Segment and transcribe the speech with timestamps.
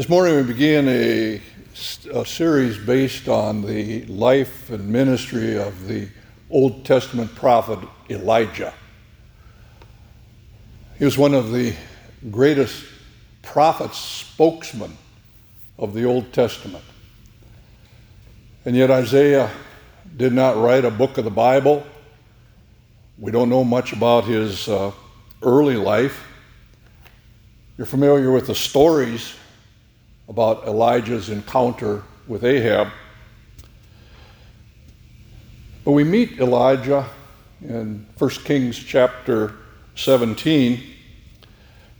[0.00, 1.42] This morning we begin a,
[2.14, 6.08] a, series based on the life and ministry of the
[6.48, 8.72] Old Testament prophet Elijah.
[10.98, 11.74] He was one of the
[12.30, 12.82] greatest
[13.42, 14.96] prophets, spokesmen
[15.78, 16.84] of the Old Testament.
[18.64, 19.50] And yet Isaiah
[20.16, 21.84] did not write a book of the Bible.
[23.18, 24.92] We don't know much about his uh,
[25.42, 26.26] early life.
[27.76, 29.34] You're familiar with the stories
[30.30, 32.88] about Elijah's encounter with Ahab.
[35.84, 37.06] But we meet Elijah
[37.60, 39.56] in 1 Kings chapter
[39.96, 40.80] 17.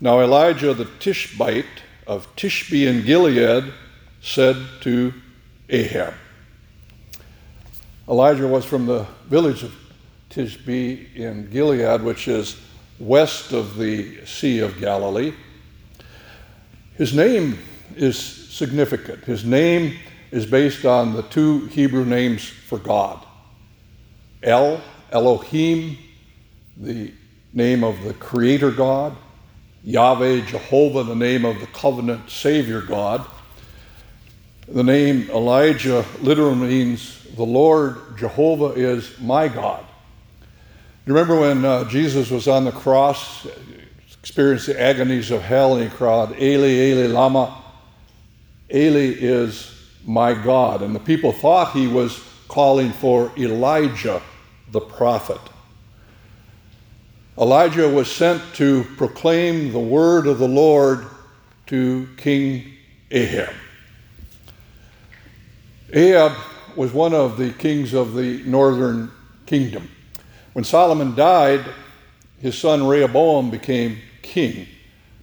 [0.00, 3.72] Now, Elijah the Tishbite of Tishbe in Gilead
[4.22, 5.12] said to
[5.68, 6.14] Ahab,
[8.08, 9.74] Elijah was from the village of
[10.30, 12.58] Tishbe in Gilead, which is
[12.98, 15.34] west of the Sea of Galilee.
[16.96, 17.58] His name
[17.96, 19.24] is significant.
[19.24, 19.96] His name
[20.30, 23.24] is based on the two Hebrew names for God
[24.42, 25.96] El, Elohim,
[26.76, 27.12] the
[27.54, 29.16] name of the Creator God,
[29.84, 33.24] Yahweh, Jehovah, the name of the covenant Savior God.
[34.68, 39.84] The name Elijah literally means the Lord Jehovah is my God.
[41.06, 43.46] You remember when uh, Jesus was on the cross,
[44.20, 47.63] experienced the agonies of hell, and he cried, Eli, Eli, Lama
[48.72, 49.70] Eli is
[50.04, 50.82] my God.
[50.82, 54.22] And the people thought he was calling for Elijah
[54.70, 55.40] the prophet.
[57.36, 61.04] Elijah was sent to proclaim the word of the Lord
[61.66, 62.72] to King
[63.10, 63.54] Ahab.
[65.92, 66.32] Ahab
[66.76, 69.10] was one of the kings of the northern
[69.46, 69.88] kingdom.
[70.52, 71.64] When Solomon died,
[72.40, 74.66] his son Rehoboam became king.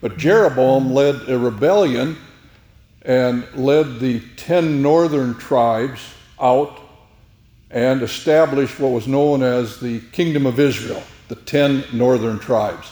[0.00, 2.16] But Jeroboam led a rebellion
[3.02, 6.00] and led the 10 northern tribes
[6.40, 6.80] out
[7.70, 12.90] and established what was known as the Kingdom of Israel, the 10 northern tribes.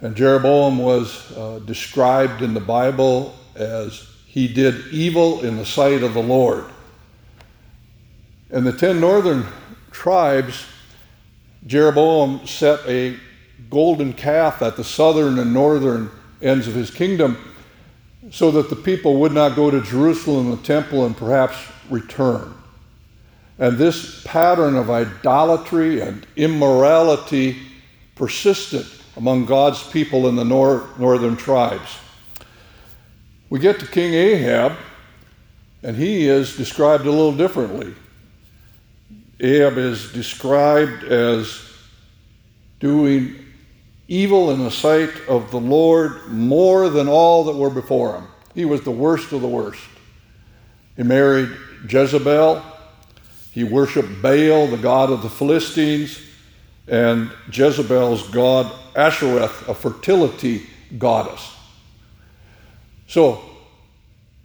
[0.00, 6.02] And Jeroboam was uh, described in the Bible as he did evil in the sight
[6.02, 6.64] of the Lord.
[8.50, 9.46] And the 10 northern
[9.90, 10.64] tribes,
[11.66, 13.16] Jeroboam set a
[13.68, 16.10] golden calf at the southern and northern
[16.42, 17.36] ends of his kingdom
[18.30, 21.56] so that the people would not go to Jerusalem, the temple, and perhaps
[21.88, 22.54] return.
[23.58, 27.56] And this pattern of idolatry and immorality
[28.14, 28.86] persisted
[29.16, 31.98] among God's people in the nor- northern tribes.
[33.48, 34.76] We get to King Ahab,
[35.82, 37.94] and he is described a little differently.
[39.40, 41.62] Ahab is described as
[42.78, 43.34] doing
[44.10, 48.26] evil in the sight of the Lord more than all that were before him.
[48.54, 49.80] He was the worst of the worst.
[50.96, 51.48] He married
[51.88, 52.60] Jezebel.
[53.52, 56.20] He worshiped Baal, the god of the Philistines,
[56.88, 60.66] and Jezebel's god Ashereth, a fertility
[60.98, 61.56] goddess.
[63.06, 63.40] So,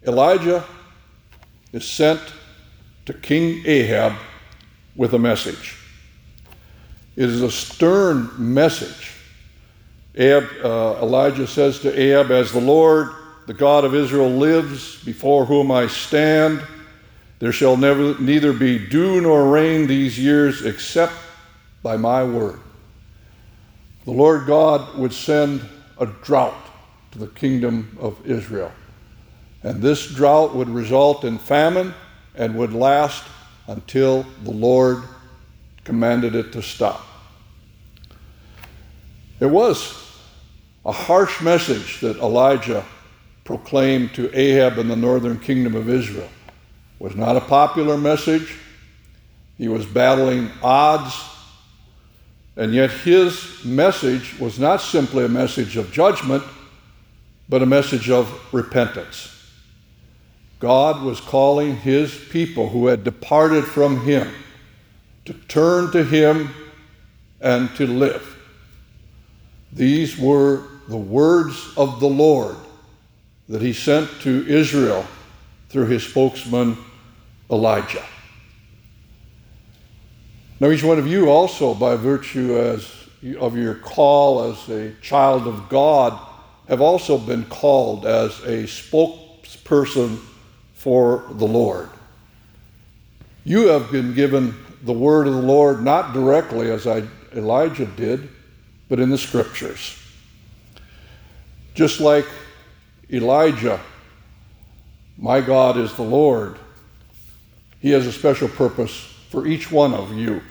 [0.06, 0.64] Elijah
[1.74, 2.22] is sent
[3.08, 4.14] to King Ahab
[4.96, 5.76] with a message.
[7.16, 9.15] It is a stern message
[10.18, 13.10] Uh, Elijah says to Ahab, As the Lord,
[13.48, 16.62] the God of Israel, lives, before whom I stand,
[17.40, 21.14] there shall never, neither be dew nor rain these years except
[21.84, 22.60] by my word.
[24.06, 25.62] The Lord God would send
[26.00, 26.56] a drought
[27.12, 28.72] to the kingdom of Israel.
[29.64, 31.94] And this drought would result in famine
[32.36, 33.24] and would last
[33.68, 35.04] until the Lord
[35.84, 37.06] commanded it to stop.
[39.40, 40.05] It was
[40.86, 42.86] a harsh message that Elijah
[43.44, 46.30] proclaimed to Ahab in the northern kingdom of Israel
[47.00, 48.58] was not a popular message.
[49.58, 51.14] He was battling odds.
[52.56, 56.44] And yet his message was not simply a message of judgment,
[57.50, 59.32] but a message of repentance.
[60.60, 64.32] God was calling his people who had departed from him
[65.26, 66.50] to turn to him
[67.42, 68.32] and to live.
[69.74, 72.56] These were the words of the Lord
[73.50, 75.06] that he sent to Israel
[75.70, 76.78] through his spokesman
[77.50, 78.04] Elijah.
[80.60, 82.90] Now, each one of you also, by virtue as,
[83.38, 86.18] of your call as a child of God,
[86.70, 90.20] have also been called as a spokesperson
[90.74, 91.90] for the Lord.
[93.44, 97.04] You have been given the word of the Lord not directly as I,
[97.36, 98.30] Elijah did,
[98.88, 100.00] but in the scriptures.
[101.76, 102.26] Just like
[103.12, 103.82] Elijah
[105.18, 106.58] My God is the Lord.
[107.80, 108.96] He has a special purpose
[109.30, 110.42] for each one of you.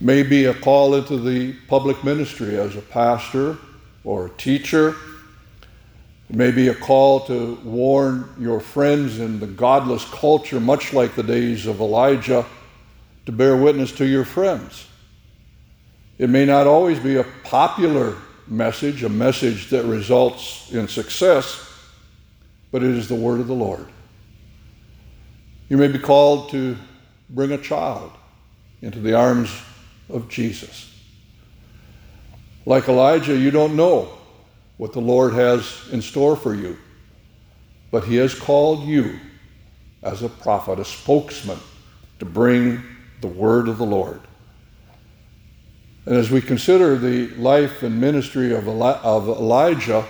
[0.00, 3.58] Maybe a call into the public ministry as a pastor
[4.04, 4.96] or a teacher.
[6.28, 11.66] Maybe a call to warn your friends in the godless culture, much like the days
[11.66, 12.46] of Elijah,
[13.26, 14.86] to bear witness to your friends.
[16.18, 18.16] It may not always be a popular
[18.50, 21.66] message, a message that results in success,
[22.72, 23.86] but it is the word of the Lord.
[25.68, 26.76] You may be called to
[27.28, 28.10] bring a child
[28.82, 29.50] into the arms
[30.08, 30.92] of Jesus.
[32.66, 34.10] Like Elijah, you don't know
[34.76, 36.76] what the Lord has in store for you,
[37.90, 39.18] but He has called you
[40.02, 41.58] as a prophet, a spokesman,
[42.18, 42.82] to bring
[43.20, 44.20] the word of the Lord.
[46.10, 50.04] And as we consider the life and ministry of, Elijah,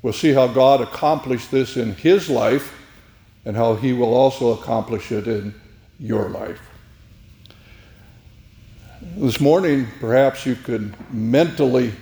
[0.00, 2.72] we'll see how God accomplished this in his life
[3.44, 5.52] and how he will also accomplish it in
[5.98, 6.60] your life.
[9.16, 11.92] This morning, perhaps you could mentally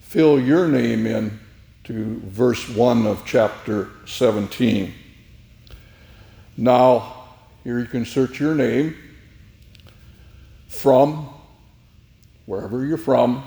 [0.00, 1.40] fill your name in
[1.84, 4.92] to verse 1 of chapter 17.
[6.58, 7.28] Now,
[7.64, 8.94] here you can search your name
[10.68, 11.30] from
[12.48, 13.44] wherever you're from.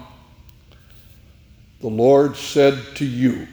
[1.80, 3.48] The Lord said to you,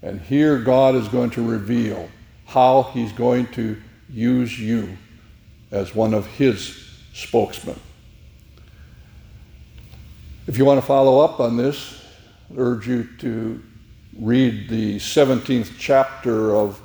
[0.00, 2.08] and here God is going to reveal
[2.46, 3.76] how He's going to
[4.08, 4.96] use you
[5.70, 7.78] as one of His spokesmen.
[10.46, 12.02] If you want to follow up on this,
[12.50, 13.62] I urge you to
[14.18, 16.80] read the 17th chapter of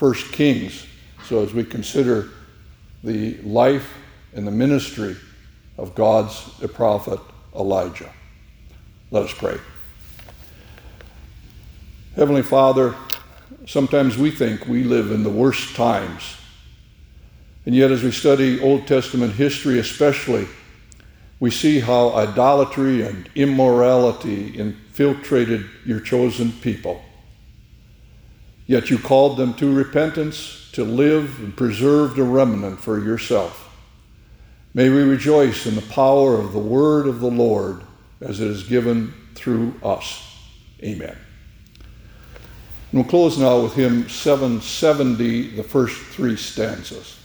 [0.00, 0.84] 1 Kings.
[1.26, 2.30] So, as we consider
[3.04, 3.88] the life
[4.34, 5.14] and the ministry
[5.76, 6.40] of God's
[6.74, 7.20] prophet
[7.54, 8.10] Elijah,
[9.10, 9.58] let us pray.
[12.16, 12.94] Heavenly Father,
[13.66, 16.36] sometimes we think we live in the worst times.
[17.66, 20.46] And yet, as we study Old Testament history, especially,
[21.40, 27.02] we see how idolatry and immorality infiltrated your chosen people.
[28.66, 33.63] Yet you called them to repentance, to live and preserve the remnant for yourself.
[34.74, 37.80] May we rejoice in the power of the word of the Lord
[38.20, 40.20] as it is given through us.
[40.82, 41.16] Amen.
[42.90, 47.20] And we'll close now with hymn 770, the first three stanzas.